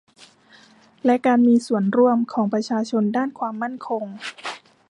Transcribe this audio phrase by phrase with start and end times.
[1.05, 4.03] และการมีส่วนร่วมของประชาชนด้านความมั่นคง